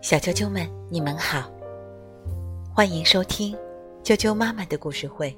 [0.00, 1.48] 小啾啾们，你们好，
[2.74, 3.56] 欢迎收听
[4.02, 5.32] 啾啾妈妈的故事会。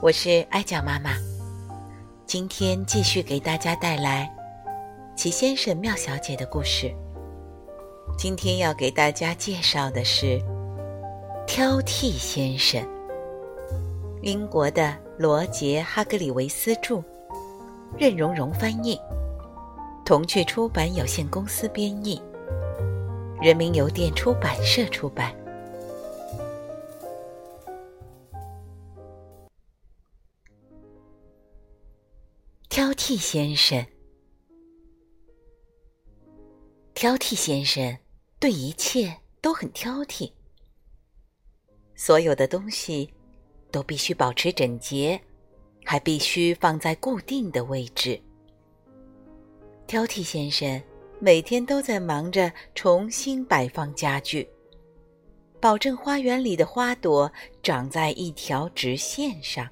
[0.00, 1.16] 我是艾酱妈妈，
[2.24, 4.32] 今天继续给大家带来
[5.16, 6.94] 齐先生、妙小姐的故事。
[8.16, 10.40] 今天要给大家介绍的是
[11.48, 12.80] 挑剔先生，
[14.22, 17.02] 英国的罗杰·哈格里维斯著，
[17.98, 18.96] 任荣荣翻译，
[20.04, 22.20] 童趣出版有限公司编译，
[23.40, 25.32] 人民邮电出版社出版。
[32.68, 33.86] 挑剔先生，
[36.94, 37.96] 挑剔先生
[38.40, 40.32] 对一切都很挑剔，
[41.94, 43.08] 所有的东西
[43.70, 45.20] 都必须保持整洁，
[45.84, 48.20] 还必须放在固定的位置。
[49.92, 50.82] 挑剔先生
[51.20, 54.48] 每天都在忙着重新摆放家具，
[55.60, 57.30] 保证花园里的花朵
[57.62, 59.68] 长在一条直线上。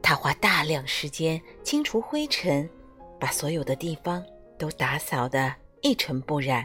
[0.00, 2.70] 他花大量时间清除灰尘，
[3.18, 4.24] 把所有的地方
[4.56, 6.64] 都打扫得一尘不染。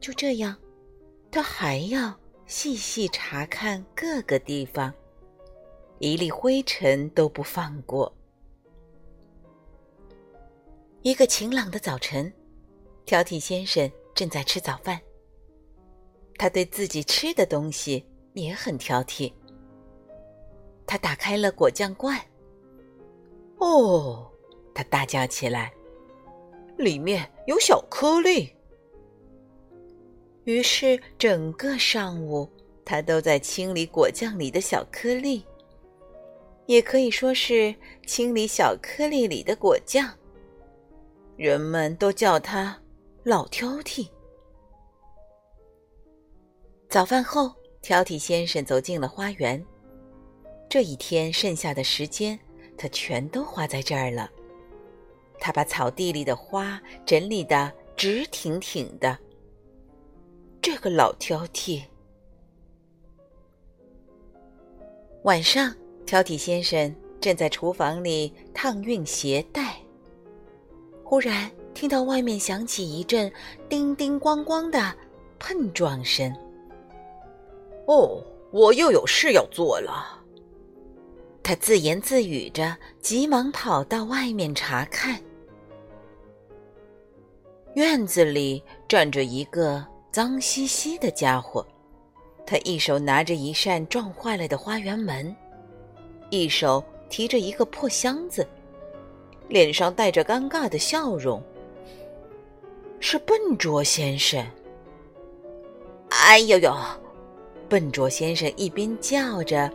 [0.00, 0.54] 就这样，
[1.30, 4.92] 他还要细细查看各个地方，
[5.98, 8.14] 一粒灰尘都不放过。
[11.02, 12.30] 一个晴朗的早晨，
[13.06, 15.00] 挑剔先生正在吃早饭。
[16.36, 19.32] 他对自己吃的东西也很挑剔。
[20.86, 22.20] 他打开了果酱罐。
[23.60, 24.30] 哦，
[24.74, 25.72] 他大叫起来
[26.76, 28.54] ：“里面有小颗粒！”
[30.44, 32.46] 于是整个上午，
[32.84, 35.46] 他都在清理果酱里的小颗粒，
[36.66, 40.14] 也可以说是清理小颗粒里的果酱。
[41.40, 42.78] 人们都叫他
[43.24, 44.06] “老挑剔”。
[46.86, 49.64] 早饭后，挑剔先生走进了花园。
[50.68, 52.38] 这一天剩下的时间，
[52.76, 54.30] 他全都花在这儿了。
[55.38, 59.18] 他把草地里的花整理的直挺挺的。
[60.60, 61.82] 这个老挑剔。
[65.22, 65.74] 晚上，
[66.04, 69.79] 挑剔先生正在厨房里烫熨鞋带，
[71.10, 73.28] 忽然听到外面响起一阵
[73.68, 74.94] 叮叮咣咣的
[75.40, 76.32] 碰撞声。
[77.86, 78.22] 哦，
[78.52, 80.22] 我又有事要做了。
[81.42, 85.20] 他自言自语着，急忙跑到外面查看。
[87.74, 91.66] 院子里站着一个脏兮兮的家伙，
[92.46, 95.34] 他一手拿着一扇撞坏了的花园门，
[96.30, 98.46] 一手提着一个破箱子，
[99.50, 101.42] 脸上带着尴尬的笑容。
[103.00, 104.42] 是笨拙先生。
[106.08, 106.74] 哎呦呦！
[107.68, 109.70] 笨拙先生一边叫着。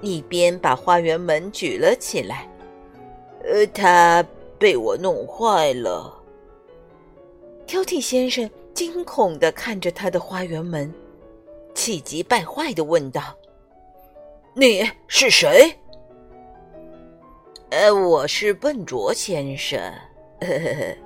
[0.00, 2.48] 一边把花园门举了起来，
[3.42, 4.24] 呃，他
[4.56, 6.22] 被我弄坏了。
[7.66, 10.94] 挑剔先生惊恐的看着他的花园门，
[11.74, 13.36] 气急败坏的问道
[14.54, 15.74] ：“你是谁
[17.70, 19.78] ？”“呃，我是笨拙先生。”
[20.40, 20.96] 呵呵呵。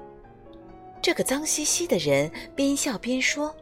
[1.00, 3.54] 这个脏兮兮的人边笑边说，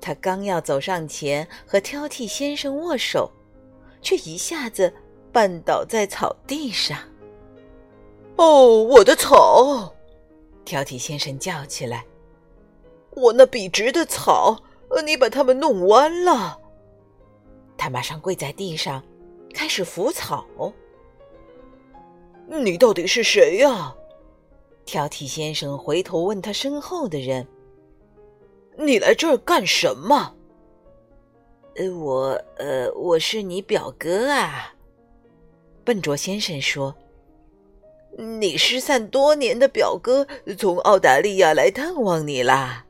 [0.00, 3.30] 他刚要走上前和挑剔先生握手。
[4.02, 4.92] 却一下子
[5.32, 6.98] 绊倒在草地上。
[8.36, 9.94] 哦，我的草！
[10.64, 12.04] 挑剔先生叫起来
[13.14, 14.60] ：“我那笔直的草，
[15.04, 16.58] 你把它们弄弯了！”
[17.78, 19.00] 他马上跪在地上，
[19.54, 20.44] 开始扶草。
[22.46, 23.94] 你到底是谁呀？
[24.84, 27.46] 挑剔先生回头问他身后的人
[28.76, 30.34] ：“你来这儿干什么？”
[31.76, 34.74] 呃，我呃，我是你表哥啊，
[35.84, 36.94] 笨拙先生说
[38.18, 40.26] ：“你失散多年的表哥
[40.58, 42.84] 从澳大利亚来探望你啦。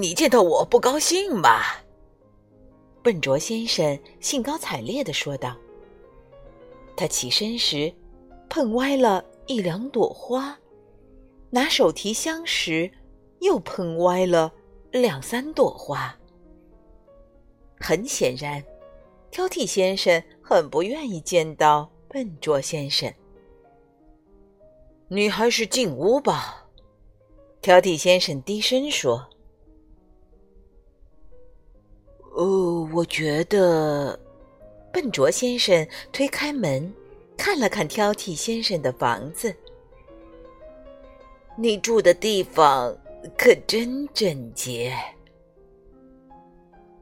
[0.00, 1.84] 你见到我不高兴吧？”
[3.02, 5.56] 笨拙先生兴高采烈的说道。
[6.98, 7.94] 他起身时
[8.50, 10.58] 碰歪了一两朵花，
[11.48, 12.90] 拿手提箱时
[13.38, 14.52] 又碰歪了
[14.90, 16.18] 两三朵花。
[17.78, 18.60] 很显然，
[19.30, 23.14] 挑剔先生很不愿意见到笨拙先生。
[25.06, 26.66] 你还是进屋吧，
[27.62, 29.24] 挑剔先生低声说。
[32.34, 34.18] “哦，我觉得……”
[35.00, 36.92] 笨拙先生推开门，
[37.36, 39.54] 看了看挑剔先生的房子，
[41.56, 42.98] 你住的地方
[43.36, 44.92] 可真整洁。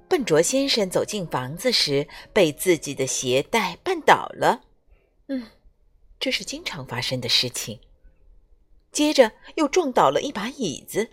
[0.06, 4.60] 笨拙先生走进房子时，被自己的鞋带绊倒了。
[5.28, 5.46] 嗯，
[6.20, 7.80] 这是经常发生的事情。
[8.92, 11.08] 接着又撞倒了一把椅子，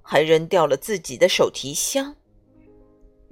[0.00, 2.16] 还扔掉了自己的手提箱。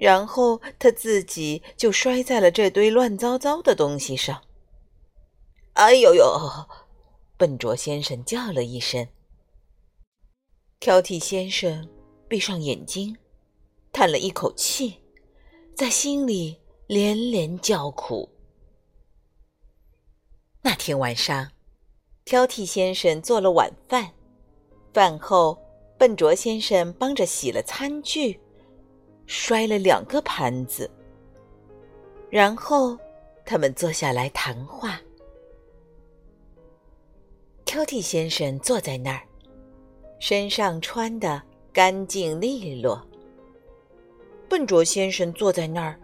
[0.03, 4.43] 然后他自己就摔在了这堆乱糟糟的东西上。
[5.75, 6.27] 哎呦呦！
[7.37, 9.07] 笨拙先生叫了一声。
[10.81, 11.89] 挑剔先生
[12.29, 13.17] 闭上眼睛，
[13.93, 14.99] 叹了一口气，
[15.77, 16.59] 在心里
[16.89, 18.29] 连连叫苦。
[20.63, 21.53] 那天晚上，
[22.25, 24.13] 挑剔先生做了晚饭，
[24.93, 25.57] 饭后，
[25.97, 28.41] 笨拙先生帮着洗了餐具，
[29.27, 30.91] 摔了两个盘子。
[32.31, 32.99] 然后，
[33.45, 35.01] 他们坐下来谈话。
[37.65, 39.23] 挑剔先生坐在那儿，
[40.19, 41.43] 身上穿的
[41.73, 43.01] 干净利落。
[44.49, 45.99] 笨拙先生坐在那儿，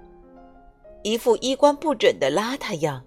[1.03, 3.05] 一副衣冠不整的邋遢样。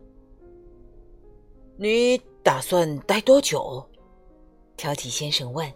[1.78, 3.84] 你打算待多久？
[4.78, 5.72] 挑剔先生问。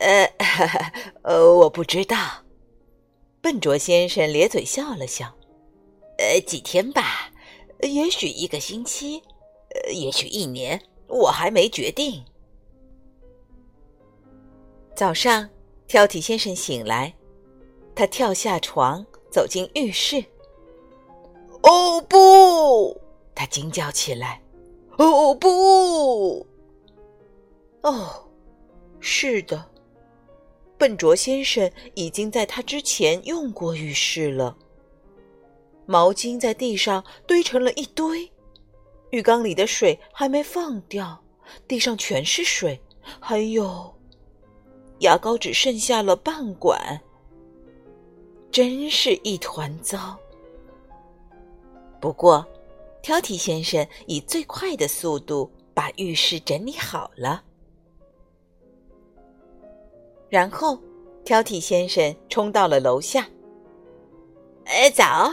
[0.00, 0.24] 呃，
[1.22, 2.16] 呃，我不知道。
[3.40, 5.34] 笨拙先生咧嘴笑了笑。
[6.18, 7.32] 呃，几天吧，
[7.82, 9.22] 也许一个星期，
[9.74, 10.80] 呃，也许一年。
[11.08, 12.24] 我还没决定。
[14.94, 15.48] 早上，
[15.88, 17.12] 挑剔先生醒来，
[17.96, 20.24] 他跳下床，走进浴室。
[21.62, 22.96] 哦不！
[23.34, 24.40] 他惊叫起来。
[24.98, 26.46] 哦不！
[27.82, 28.28] 哦，
[29.00, 29.68] 是的，
[30.80, 34.56] 笨拙先生已经在他之前用过浴室了。
[35.84, 38.32] 毛巾在地上堆成了一堆。
[39.10, 41.22] 浴缸里的水还没放掉，
[41.68, 42.80] 地上全是水，
[43.20, 43.94] 还有
[45.00, 46.98] 牙膏只剩下了半管，
[48.50, 50.18] 真是一团糟。
[52.00, 52.46] 不过，
[53.02, 57.44] 挑剔先生以最快的速度把浴室整理好了，
[60.30, 60.78] 然后
[61.24, 63.28] 挑剔先生冲到了楼下。
[64.64, 65.30] “哎，早！”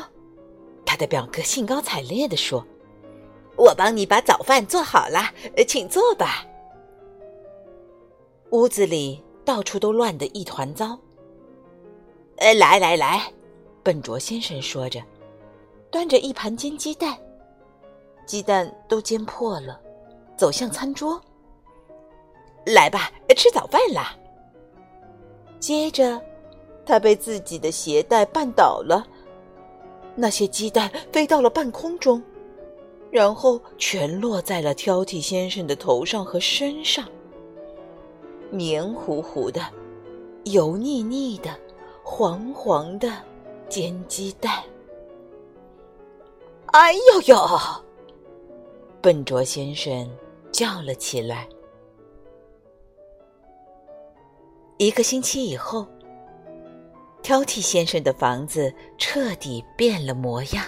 [0.86, 2.66] 他的表哥兴高采烈地说。
[3.58, 5.20] 我帮你把早饭做好了，
[5.68, 6.46] 请坐吧。
[8.52, 10.96] 屋子里到处都乱得一团糟。
[12.36, 13.34] 呃，来来来，
[13.82, 15.02] 笨拙先生说着，
[15.90, 17.18] 端着一盘煎鸡蛋，
[18.28, 19.82] 鸡蛋都煎破了，
[20.38, 21.20] 走向餐桌。
[22.68, 24.16] 来吧，吃早饭啦。
[25.60, 26.22] 接着，
[26.86, 29.06] 他被自己的鞋带绊倒了，
[30.16, 32.22] 那些鸡蛋飞到了半空中。
[33.10, 37.08] 然后全落在了挑剔先生的头上和身上，
[38.52, 39.62] 黏糊糊的、
[40.44, 41.50] 油腻腻的、
[42.04, 43.10] 黄黄的
[43.70, 44.62] 煎鸡蛋。
[46.74, 47.38] 哎呦呦！
[49.02, 50.10] 笨拙先生
[50.52, 51.48] 叫了起来。
[54.78, 55.88] 一个星期以后，
[57.24, 60.64] 挑剔先生的房子彻底变了模样。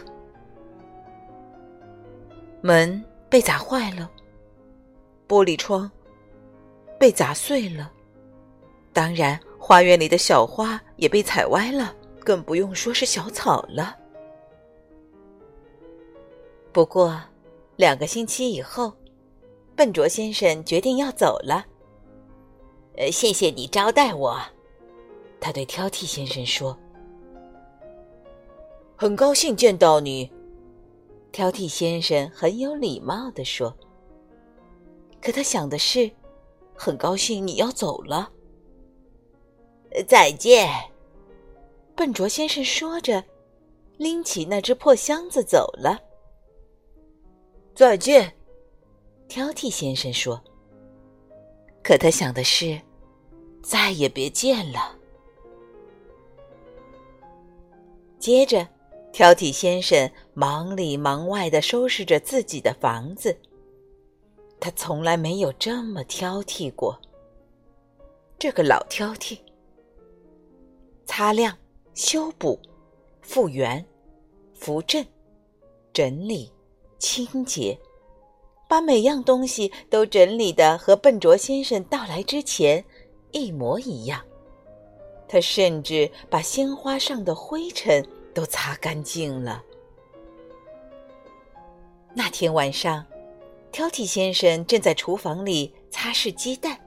[2.60, 4.10] 门被砸坏了，
[5.28, 5.90] 玻璃窗
[7.00, 7.92] 被砸碎了，
[8.92, 13.96] 当然，花园里的小花也被踩歪了，更不用说是小草了。
[16.72, 17.22] 不过，
[17.76, 18.92] 两个星期以后，
[19.76, 21.64] 笨拙先生决定要走了。
[23.00, 24.38] 呃，谢谢你招待我，
[25.40, 26.78] 他对挑剔先生说
[28.98, 30.30] ：“很高兴见到你。”
[31.32, 33.74] 挑剔先生很有礼貌地说
[35.22, 36.12] ：“可他想的是，
[36.76, 38.30] 很高兴你要走了。”
[40.06, 40.70] 再见，
[41.96, 43.24] 笨拙先生说着，
[43.96, 45.98] 拎起那只破箱子走了。
[47.74, 48.36] 再见，
[49.30, 50.44] 挑剔先生说。
[51.82, 52.80] 可他想的是，
[53.70, 54.98] 再也别见了。
[58.18, 58.68] 接着。
[59.12, 63.36] 挑剔先生忙里忙外的收拾着自己的房子。
[64.60, 66.98] 他从来没有这么挑剔过。
[68.38, 69.40] 这个老挑剔，
[71.06, 71.58] 擦亮、
[71.96, 72.58] 修补、
[73.20, 73.84] 复原、
[74.54, 75.04] 扶正、
[75.92, 76.50] 整理、
[77.00, 77.78] 清洁，
[78.70, 82.86] 把每样东西都整理的和笨拙先生到来之前
[83.32, 84.22] 一模一样。
[85.28, 88.04] 他甚至把鲜花上的灰尘。
[88.32, 89.62] 都擦干净了。
[92.14, 93.06] 那天晚上，
[93.72, 96.80] 挑剔先生正在厨房里擦拭鸡蛋。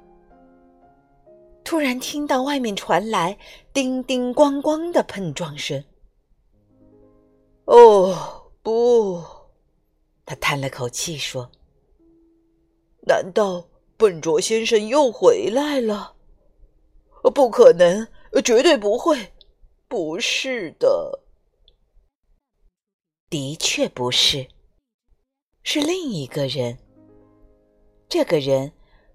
[1.64, 3.36] 突然听到外面传来
[3.72, 5.82] 叮叮咣咣的碰撞声。
[7.66, 9.22] 哦，不！
[10.24, 11.50] 他叹了口气说
[13.06, 16.14] ：“难道笨拙先生又回来了？
[17.30, 18.08] 不可能，
[18.44, 19.32] 绝对不会！
[19.88, 21.20] 不是的，
[23.28, 24.48] 的确不是，
[25.62, 26.78] 是另一个人。
[28.08, 28.72] 这个人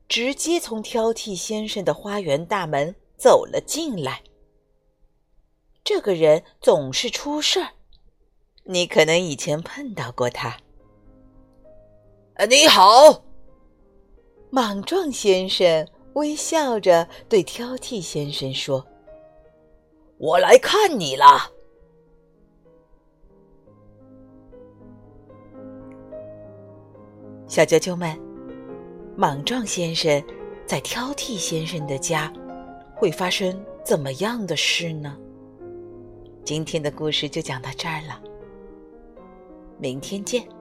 [0.07, 4.23] 直接从挑剔先生的花园大门走了进来。
[5.83, 7.71] 这个人总是出事儿。”
[8.69, 10.57] 你可能以前碰到过他。
[12.49, 13.23] 你好，
[14.49, 15.87] 莽撞先生
[16.17, 18.83] 微笑着对挑剔先生说
[20.17, 21.25] ：“我来看你了。”
[27.47, 28.19] 小啾啾们，
[29.15, 30.21] 莽撞先生
[30.65, 32.33] 在挑剔先生的家
[32.95, 35.15] 会发生怎么样的事呢？
[36.43, 38.19] 今天的故事就讲到这儿了。
[39.77, 40.56] 明天见。